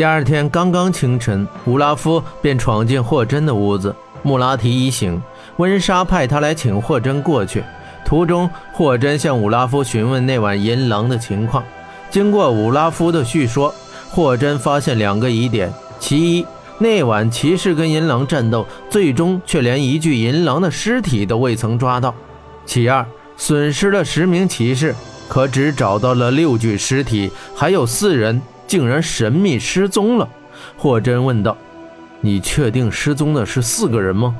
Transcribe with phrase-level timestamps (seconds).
[0.00, 3.94] 第二天刚刚清晨，乌拉夫便闯进霍真的屋子。
[4.22, 5.20] 穆拉提一醒，
[5.58, 7.62] 温莎派他来请霍真过去。
[8.02, 11.62] 途中，霍真向武拉夫询问那晚银狼的情况。
[12.08, 13.74] 经过武拉夫的叙说，
[14.08, 16.46] 霍真发现两个疑点：其一，
[16.78, 22.14] 那晚骑士跟银狼战斗，最终却连一具银狼的尸体都未曾抓到；
[22.64, 23.04] 其二，
[23.36, 24.94] 损失了十名骑士，
[25.28, 28.40] 可只找到了六具尸体，还有四人
[28.70, 30.28] 竟然神秘失踪了。
[30.78, 31.56] 霍真问道
[32.22, 34.36] ：“你确定失踪的是四个人吗？”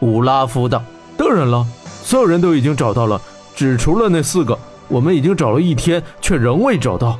[0.00, 0.84] 武拉夫道
[1.16, 1.66] ：“当然了。”
[2.04, 3.18] 所有人都已经找到了，
[3.56, 4.58] 只除了那四个。
[4.86, 7.18] 我们已经找了一天，却仍未找到。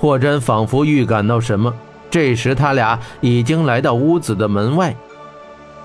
[0.00, 1.72] 霍真仿佛预感到什么，
[2.10, 4.92] 这时他俩已经来到屋子的门外。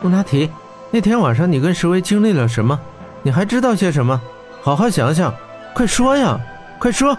[0.02, 0.50] 穆拉提，
[0.90, 2.80] 那天晚上你跟石威经历了什么？
[3.22, 4.20] 你还知道些什么？
[4.64, 5.32] 好好想想，
[5.76, 6.40] 快说呀，
[6.80, 7.16] 快说！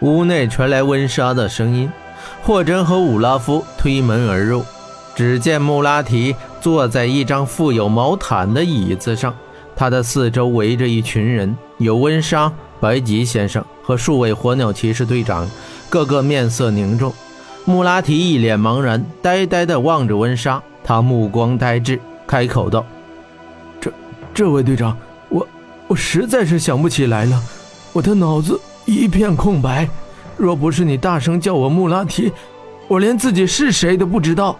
[0.00, 1.90] 屋内传来温莎的声音。
[2.42, 4.64] 霍真和武拉夫推门而入，
[5.14, 9.34] 只见穆拉提坐在一张附有毛毯的椅子上。
[9.76, 15.48] 他的四周围着一群人，有温莎、白吉先生和数位火鸟骑士队长，
[15.88, 17.12] 个个面色凝重。
[17.64, 20.62] 穆拉提一脸茫然，呆呆地望着温莎。
[20.82, 22.84] 他目光呆滞，开口道
[23.80, 23.92] ：“这
[24.34, 24.96] 这位队长，
[25.28, 25.46] 我
[25.86, 27.40] 我实在是想不起来了，
[27.92, 29.88] 我的脑子一片空白。
[30.36, 32.32] 若不是你大声叫我穆拉提，
[32.88, 34.58] 我连自己是谁都不知道。”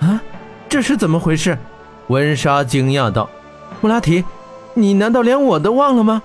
[0.00, 0.20] 啊，
[0.68, 1.58] 这是怎么回事？
[2.06, 3.28] 温莎惊讶道。
[3.80, 4.24] 穆拉提，
[4.74, 6.22] 你难道连我都忘了吗？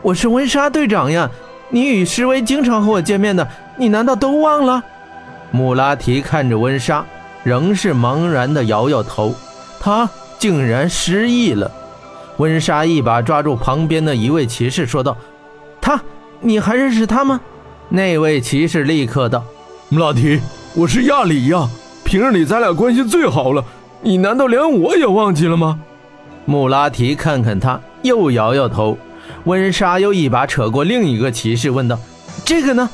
[0.00, 1.28] 我是温莎队长呀！
[1.70, 3.46] 你与施威经常和我见面的，
[3.76, 4.82] 你难道都忘了？
[5.50, 7.04] 穆拉提看着温莎，
[7.42, 9.34] 仍是茫然地摇摇头。
[9.78, 11.70] 他竟然失忆了。
[12.38, 15.16] 温莎一把抓住旁边的一位骑士，说道
[15.80, 16.00] ：“他，
[16.40, 17.40] 你还认识他吗？”
[17.90, 19.44] 那位骑士立刻道
[19.88, 20.40] ：“穆拉提，
[20.74, 21.68] 我是亚里呀！
[22.04, 23.64] 平日里咱俩关系最好了，
[24.02, 25.80] 你难道连我也忘记了吗？”
[26.44, 28.96] 穆拉提看看他，又摇摇头。
[29.44, 31.98] 温莎又一把扯过另一个骑士，问道
[32.44, 32.88] ：“这个呢？”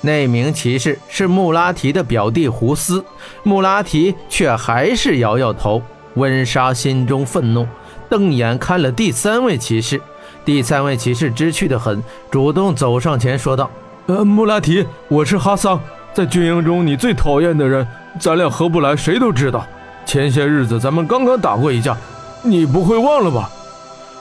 [0.00, 3.04] 那名骑士是穆拉提的表弟胡斯。
[3.42, 5.82] 穆拉提却还是摇摇头。
[6.14, 7.66] 温莎心中愤怒，
[8.08, 10.00] 瞪眼看了第三位骑士。
[10.48, 13.70] 第三位骑士知趣的很，主动走上前说道
[14.08, 15.78] ：“呃，穆拉提，我是哈桑，
[16.14, 17.86] 在军营中你最讨厌的人，
[18.18, 19.66] 咱俩合不来，谁都知道。
[20.06, 21.94] 前些日子咱们刚刚打过一架。”
[22.42, 23.50] 你不会忘了吧？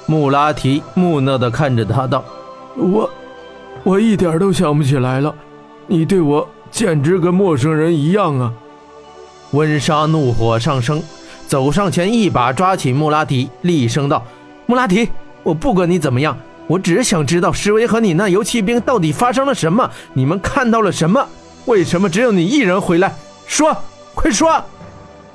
[0.06, 2.22] 穆拉提木讷地看着他道
[2.76, 3.10] ：“我，
[3.86, 5.34] 我一点都想不起来了。
[5.88, 8.52] 你对我简直跟陌生人一样啊！”
[9.52, 11.02] 温莎怒火上升，
[11.48, 14.22] 走上前一把抓起穆拉提，厉声道
[14.68, 15.10] ：“穆拉提，
[15.48, 16.38] 我不管你怎么样，
[16.68, 19.90] 我只想知道石威和你那游骑兵到底发生了什么？
[20.12, 21.26] 你们看到了什么？
[21.68, 23.16] 为什么只有你一人回来？
[23.46, 23.74] 说，
[24.14, 24.62] 快说！”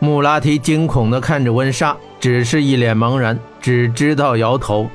[0.01, 1.97] 穆拉提惊恐地看着温莎。
[2.21, 4.87] 只是一脸茫然，只知道摇头。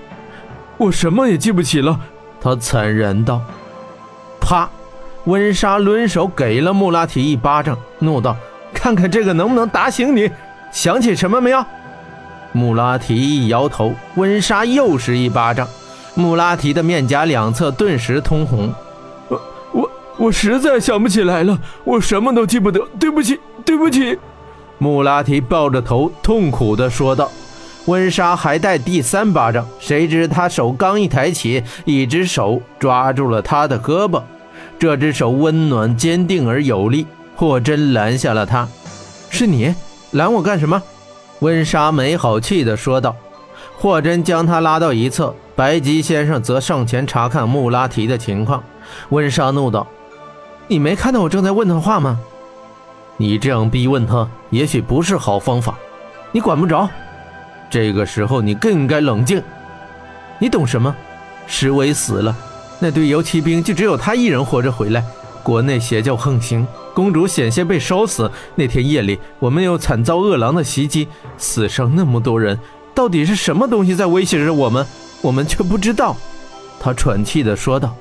[0.78, 2.00] 我什么也记不起了。
[2.40, 3.42] 他惨然道。
[4.40, 4.70] 啪！
[5.26, 8.38] 温莎抡手给了穆拉提一巴掌，怒道
[8.72, 10.30] ：“看看这个能不能打醒你？
[10.72, 11.66] 想起什么没有？”
[12.52, 13.94] 穆拉提一摇头。
[14.16, 15.68] 温莎又是一巴掌，
[16.16, 18.74] 穆拉提的面颊两侧顿时通红。
[19.28, 19.42] 我
[19.72, 22.80] 我我实在想不起来了，我什么都记不得。
[23.00, 24.18] 对不起，对不起。
[24.80, 27.32] 穆拉提抱着头，痛苦地说道
[27.86, 34.22] ：“温莎还带第三巴掌，谁知他手刚一抬起，一只手抓住了他的胳膊。
[34.80, 37.08] 这只手温暖、坚定而有力。
[37.36, 38.68] 霍真拦下了他
[39.30, 39.74] ：‘是你
[40.12, 40.82] 拦我干什么？’
[41.40, 43.16] 温莎没好气地说道。
[43.80, 48.64] 霍真将他拉到一侧，白吉先生则上前查看穆拉提的情况。
[49.10, 49.86] 温莎怒道
[50.68, 52.20] ：‘你没看到我正在问他话吗？’”
[53.18, 55.76] 你这样逼问他，也许不是好方法。
[56.32, 56.90] 你管不着。
[57.70, 59.42] 这个时候，你更应该冷静。
[60.40, 60.96] 你懂什么？
[61.46, 62.36] 石伟死了，
[62.80, 65.04] 那队游骑兵就只有他一人活着回来。
[65.48, 68.30] 国内邪教横行，公主险些被烧死。
[68.56, 71.08] 那天夜里，我们又惨遭恶狼的袭击，
[71.38, 72.60] 死伤那么多人。
[72.94, 74.86] 到底是什么东西在威胁着我们？
[75.22, 76.18] 我们却不知道。
[76.82, 77.96] 他喘气地说道：“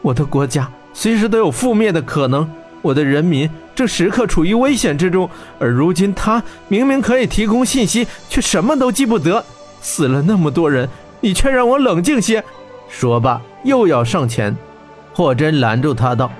[0.00, 2.50] 我的国家随时都有覆灭的可能。”
[2.80, 9.44] 我的人民正时刻处于危险之中，而如今他明明可以提供信息，却什么都记不得。
[9.82, 10.88] 死了那么多人，
[11.20, 12.42] 你却让我冷静些。
[12.88, 14.56] 说罢，又要上前。
[15.12, 16.32] 霍真拦住他道：“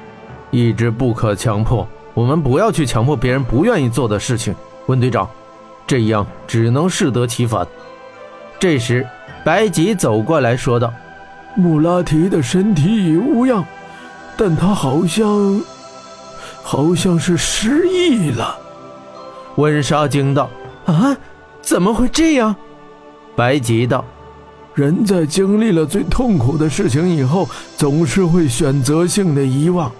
[0.50, 4.54] 意志不可强迫，我们不要去强迫别人不愿意做的事情。”
[4.86, 5.28] 温队长，
[5.86, 7.66] 这样只能适得其反。
[8.58, 9.06] 这时，
[9.44, 10.92] 白吉走过来说道
[11.54, 13.64] ：“穆拉提的身体已无恙，
[14.36, 15.62] 但他好像……”
[16.64, 18.58] 好像是失忆了。
[19.56, 20.50] 温莎惊道
[20.86, 21.16] ：“啊，
[21.62, 22.54] 怎么会这样？”
[23.34, 24.04] 白吉道
[24.74, 29.90] ：“人在经历了最痛苦的事情以后，总是会选择性的遗忘。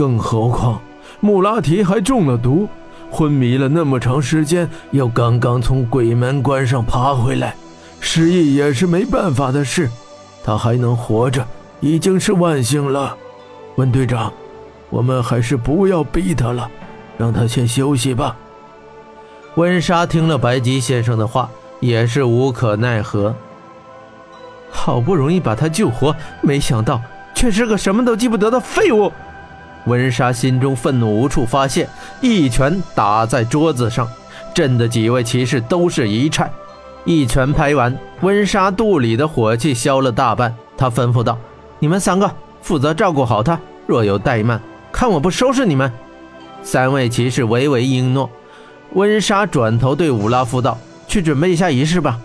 [0.00, 0.80] 更何况
[1.20, 2.66] 穆拉提还中了毒，
[3.10, 7.54] 昏迷了那么长时间，又刚刚从鬼门关上爬回来，
[8.00, 9.90] 失忆也是没办法的事。
[10.42, 11.46] 他还能活着，
[11.80, 13.14] 已经是万幸了。
[13.76, 14.32] 温队长。”
[14.88, 16.68] 我们还是不要逼他了，
[17.18, 18.34] 让他先休息吧。
[19.56, 23.34] 温莎听了白吉先生的话，也是无可奈何。
[24.70, 27.00] 好不容易把他救活，没想到
[27.34, 29.12] 却是个什么都记不得的废物。
[29.86, 31.88] 温莎心中愤怒无处发泄，
[32.20, 34.08] 一拳打在桌子上，
[34.54, 36.50] 震得几位骑士都是一颤。
[37.04, 40.54] 一拳拍完，温莎肚里的火气消了大半。
[40.76, 41.38] 他吩咐道
[41.80, 42.30] ：“你们三个
[42.60, 44.60] 负责照顾好他，若有怠慢。”
[44.92, 45.90] 看我不收拾你们！
[46.62, 48.28] 三位骑士唯唯应诺。
[48.92, 50.76] 温莎转头对武拉夫道
[51.08, 52.18] ：“去准备一下仪式吧。”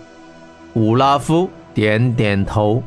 [0.74, 2.82] 武拉夫点点头。